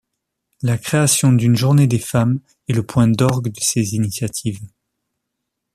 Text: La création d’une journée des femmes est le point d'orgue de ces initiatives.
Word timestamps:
La 0.63 0.79
création 0.79 1.31
d’une 1.31 1.55
journée 1.55 1.85
des 1.85 1.99
femmes 1.99 2.39
est 2.67 2.73
le 2.73 2.81
point 2.81 3.07
d'orgue 3.07 3.49
de 3.51 3.59
ces 3.59 3.93
initiatives. 3.93 4.59